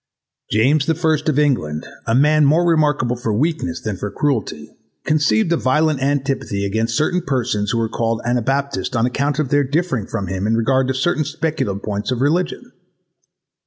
James 0.49 0.87
the 0.87 0.95
1st 0.95 1.29
of 1.29 1.37
England, 1.37 1.85
a 2.07 2.15
man 2.15 2.43
[more] 2.43 2.65
remarkable 2.67 3.15
for 3.15 3.31
weakness 3.31 3.79
than 3.79 3.95
for 3.97 4.09
cruelty, 4.09 4.71
conceived 5.03 5.53
a 5.53 5.57
violent 5.57 6.01
antipathy 6.01 6.65
against 6.65 6.97
certain 6.97 7.21
persons 7.21 7.69
who 7.69 7.77
were 7.77 7.87
called 7.87 8.19
Anabaptists 8.25 8.95
on 8.95 9.05
account 9.05 9.37
of 9.37 9.49
their 9.49 9.63
differing 9.63 10.07
from 10.07 10.25
him 10.25 10.47
in 10.47 10.57
regard 10.57 10.87
to 10.87 10.95
certain 10.95 11.23
speculative 11.23 11.83
points 11.83 12.09
of 12.09 12.19
religion. 12.19 12.71